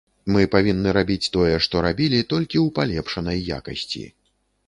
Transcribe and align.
Мы 0.35 0.45
павінны 0.53 0.93
рабіць 0.97 1.31
тое, 1.35 1.51
што 1.65 1.83
рабілі, 1.87 2.21
толькі 2.33 2.57
ў 2.61 2.67
палепшанай 2.79 3.45
якасці. 3.61 4.03